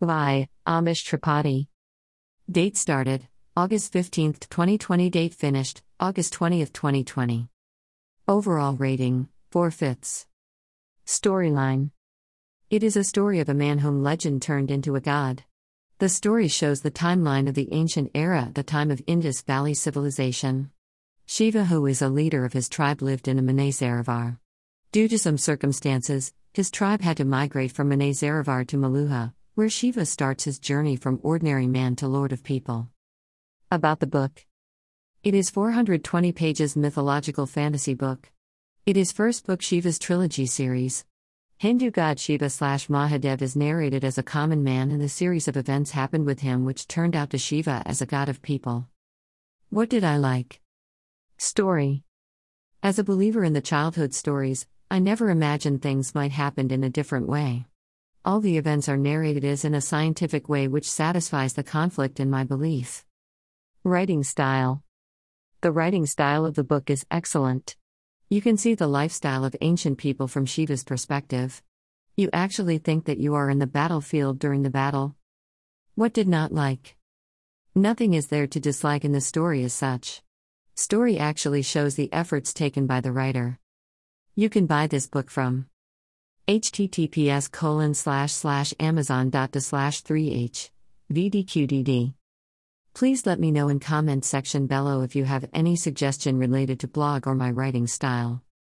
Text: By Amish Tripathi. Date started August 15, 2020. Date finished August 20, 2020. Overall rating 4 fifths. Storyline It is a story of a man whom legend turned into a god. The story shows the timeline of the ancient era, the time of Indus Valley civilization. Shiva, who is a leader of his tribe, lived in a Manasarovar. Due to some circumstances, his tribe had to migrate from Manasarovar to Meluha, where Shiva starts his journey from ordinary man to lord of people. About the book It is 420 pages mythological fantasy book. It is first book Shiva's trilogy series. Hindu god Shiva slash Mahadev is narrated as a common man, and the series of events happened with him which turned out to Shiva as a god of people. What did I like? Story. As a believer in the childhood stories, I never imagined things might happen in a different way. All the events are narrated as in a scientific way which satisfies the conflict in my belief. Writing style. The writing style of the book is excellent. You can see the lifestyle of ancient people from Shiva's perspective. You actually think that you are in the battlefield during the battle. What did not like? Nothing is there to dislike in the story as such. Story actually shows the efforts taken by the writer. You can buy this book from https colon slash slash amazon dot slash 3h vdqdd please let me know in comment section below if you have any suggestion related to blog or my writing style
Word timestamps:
By 0.00 0.50
Amish 0.66 1.08
Tripathi. 1.08 1.68
Date 2.50 2.76
started 2.76 3.28
August 3.56 3.94
15, 3.94 4.34
2020. 4.34 5.08
Date 5.08 5.32
finished 5.32 5.82
August 5.98 6.34
20, 6.34 6.66
2020. 6.66 7.48
Overall 8.28 8.74
rating 8.74 9.30
4 9.52 9.70
fifths. 9.70 10.26
Storyline 11.06 11.92
It 12.68 12.82
is 12.82 12.98
a 12.98 13.04
story 13.04 13.40
of 13.40 13.48
a 13.48 13.54
man 13.54 13.78
whom 13.78 14.02
legend 14.02 14.42
turned 14.42 14.70
into 14.70 14.96
a 14.96 15.00
god. 15.00 15.44
The 15.98 16.10
story 16.10 16.48
shows 16.48 16.82
the 16.82 16.90
timeline 16.90 17.48
of 17.48 17.54
the 17.54 17.72
ancient 17.72 18.10
era, 18.14 18.50
the 18.52 18.62
time 18.62 18.90
of 18.90 19.00
Indus 19.06 19.40
Valley 19.40 19.72
civilization. 19.72 20.72
Shiva, 21.24 21.64
who 21.64 21.86
is 21.86 22.02
a 22.02 22.10
leader 22.10 22.44
of 22.44 22.52
his 22.52 22.68
tribe, 22.68 23.00
lived 23.00 23.28
in 23.28 23.38
a 23.38 23.42
Manasarovar. 23.42 24.36
Due 24.92 25.08
to 25.08 25.18
some 25.18 25.38
circumstances, 25.38 26.34
his 26.52 26.70
tribe 26.70 27.00
had 27.00 27.16
to 27.16 27.24
migrate 27.24 27.72
from 27.72 27.88
Manasarovar 27.88 28.66
to 28.66 28.76
Meluha, 28.76 29.32
where 29.56 29.70
Shiva 29.70 30.04
starts 30.04 30.44
his 30.44 30.58
journey 30.58 30.96
from 30.96 31.18
ordinary 31.22 31.66
man 31.66 31.96
to 31.96 32.06
lord 32.06 32.30
of 32.30 32.44
people. 32.44 32.90
About 33.70 34.00
the 34.00 34.06
book 34.06 34.44
It 35.24 35.32
is 35.34 35.48
420 35.48 36.30
pages 36.32 36.76
mythological 36.76 37.46
fantasy 37.46 37.94
book. 37.94 38.30
It 38.84 38.98
is 38.98 39.12
first 39.12 39.46
book 39.46 39.62
Shiva's 39.62 39.98
trilogy 39.98 40.44
series. 40.44 41.06
Hindu 41.56 41.90
god 41.90 42.20
Shiva 42.20 42.50
slash 42.50 42.88
Mahadev 42.88 43.40
is 43.40 43.56
narrated 43.56 44.04
as 44.04 44.18
a 44.18 44.22
common 44.22 44.62
man, 44.62 44.90
and 44.90 45.00
the 45.00 45.08
series 45.08 45.48
of 45.48 45.56
events 45.56 45.92
happened 45.92 46.26
with 46.26 46.40
him 46.40 46.66
which 46.66 46.86
turned 46.86 47.16
out 47.16 47.30
to 47.30 47.38
Shiva 47.38 47.82
as 47.86 48.02
a 48.02 48.06
god 48.06 48.28
of 48.28 48.42
people. 48.42 48.88
What 49.70 49.88
did 49.88 50.04
I 50.04 50.18
like? 50.18 50.60
Story. 51.38 52.02
As 52.82 52.98
a 52.98 53.04
believer 53.04 53.42
in 53.42 53.54
the 53.54 53.62
childhood 53.62 54.12
stories, 54.12 54.66
I 54.90 54.98
never 54.98 55.30
imagined 55.30 55.80
things 55.80 56.14
might 56.14 56.32
happen 56.32 56.70
in 56.70 56.84
a 56.84 56.90
different 56.90 57.26
way. 57.26 57.64
All 58.26 58.40
the 58.40 58.58
events 58.58 58.88
are 58.88 58.96
narrated 58.96 59.44
as 59.44 59.64
in 59.64 59.72
a 59.72 59.80
scientific 59.80 60.48
way 60.48 60.66
which 60.66 60.90
satisfies 60.90 61.52
the 61.52 61.62
conflict 61.62 62.18
in 62.18 62.28
my 62.28 62.42
belief. 62.42 63.04
Writing 63.84 64.24
style. 64.24 64.82
The 65.60 65.70
writing 65.70 66.06
style 66.06 66.44
of 66.44 66.56
the 66.56 66.64
book 66.64 66.90
is 66.90 67.06
excellent. 67.08 67.76
You 68.28 68.42
can 68.42 68.56
see 68.56 68.74
the 68.74 68.88
lifestyle 68.88 69.44
of 69.44 69.54
ancient 69.60 69.98
people 69.98 70.26
from 70.26 70.44
Shiva's 70.44 70.82
perspective. 70.82 71.62
You 72.16 72.28
actually 72.32 72.78
think 72.78 73.04
that 73.04 73.18
you 73.18 73.36
are 73.36 73.48
in 73.48 73.60
the 73.60 73.66
battlefield 73.68 74.40
during 74.40 74.64
the 74.64 74.70
battle. 74.70 75.14
What 75.94 76.12
did 76.12 76.26
not 76.26 76.50
like? 76.50 76.96
Nothing 77.76 78.12
is 78.12 78.26
there 78.26 78.48
to 78.48 78.58
dislike 78.58 79.04
in 79.04 79.12
the 79.12 79.20
story 79.20 79.62
as 79.62 79.72
such. 79.72 80.20
Story 80.74 81.16
actually 81.16 81.62
shows 81.62 81.94
the 81.94 82.12
efforts 82.12 82.52
taken 82.52 82.88
by 82.88 83.00
the 83.00 83.12
writer. 83.12 83.60
You 84.34 84.50
can 84.50 84.66
buy 84.66 84.88
this 84.88 85.06
book 85.06 85.30
from 85.30 85.66
https 86.48 87.50
colon 87.50 87.92
slash 87.92 88.30
slash 88.30 88.72
amazon 88.78 89.30
dot 89.30 89.52
slash 89.60 90.00
3h 90.04 90.70
vdqdd 91.12 92.14
please 92.94 93.26
let 93.26 93.40
me 93.40 93.50
know 93.50 93.68
in 93.68 93.80
comment 93.80 94.24
section 94.24 94.68
below 94.68 95.02
if 95.02 95.16
you 95.16 95.24
have 95.24 95.44
any 95.52 95.74
suggestion 95.74 96.38
related 96.38 96.78
to 96.78 96.86
blog 96.86 97.26
or 97.26 97.34
my 97.34 97.50
writing 97.50 97.88
style 97.88 98.44